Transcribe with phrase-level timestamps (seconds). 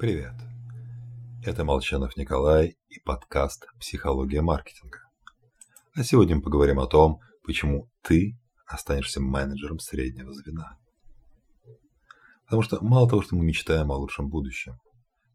[0.00, 0.32] Привет.
[1.44, 5.00] Это Молчанов Николай и подкаст «Психология маркетинга».
[5.94, 10.78] А сегодня мы поговорим о том, почему ты останешься менеджером среднего звена.
[12.46, 14.78] Потому что мало того, что мы мечтаем о лучшем будущем,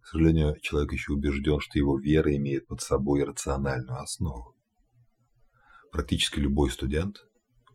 [0.02, 4.56] к сожалению, человек еще убежден, что его вера имеет под собой рациональную основу.
[5.92, 7.18] Практически любой студент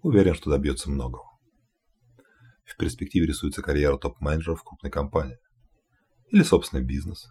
[0.03, 1.23] уверен, что добьется многого.
[2.65, 5.39] В перспективе рисуется карьера топ-менеджера в крупной компании.
[6.31, 7.27] Или собственный бизнес.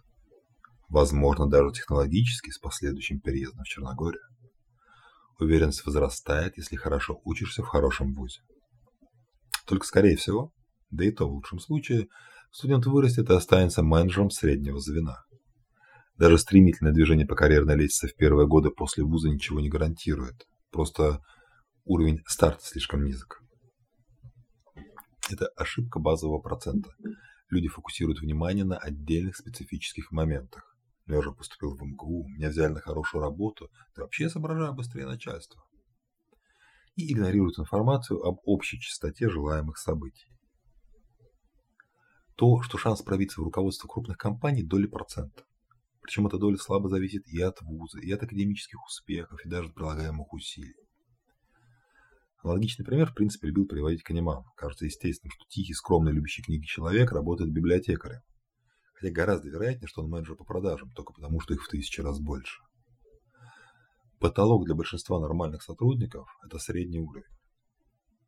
[0.88, 4.22] Возможно, даже технологически с последующим переездом в Черногорию.
[5.38, 8.40] Уверенность возрастает, если хорошо учишься в хорошем вузе.
[9.66, 10.52] Только скорее всего,
[10.90, 12.08] да и то в лучшем случае,
[12.50, 15.22] студент вырастет и останется менеджером среднего звена.
[16.16, 20.46] Даже стремительное движение по карьерной лестнице в первые годы после вуза ничего не гарантирует.
[20.70, 21.20] Просто
[21.84, 23.40] уровень старта слишком низок.
[25.30, 26.90] Это ошибка базового процента.
[27.50, 30.76] Люди фокусируют внимание на отдельных специфических моментах.
[31.06, 35.06] Я уже поступил в МГУ, меня взяли на хорошую работу, да вообще я соображаю быстрее
[35.06, 35.60] начальства.
[36.94, 40.28] И игнорируют информацию об общей частоте желаемых событий.
[42.36, 45.42] То, что шанс пробиться в руководство крупных компаний– доли процента.
[46.00, 49.74] Причем эта доля слабо зависит и от вуза, и от академических успехов, и даже от
[49.74, 50.76] прилагаемых усилий.
[52.42, 54.44] Аналогичный пример, в принципе, любил приводить Канеман.
[54.56, 58.22] Кажется естественным, что тихий, скромный, любящий книги человек работает библиотекарем.
[58.94, 62.18] Хотя гораздо вероятнее, что он менеджер по продажам, только потому, что их в тысячи раз
[62.18, 62.62] больше.
[64.18, 67.36] Потолок для большинства нормальных сотрудников– это средний уровень.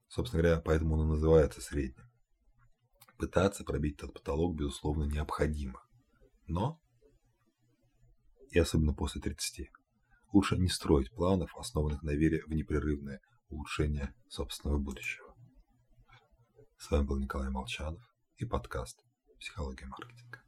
[0.09, 2.05] Собственно говоря, поэтому он и называется средним.
[3.17, 5.83] Пытаться пробить этот потолок, безусловно, необходимо.
[6.47, 6.79] Но,
[8.51, 9.71] и особенно после 30,
[10.33, 13.21] лучше не строить планов, основанных на вере в непрерывное
[13.53, 15.35] улучшения собственного будущего.
[16.79, 18.03] С вами был Николай Молчанов
[18.39, 18.99] и подкаст
[19.39, 20.43] «Психология маркетинга».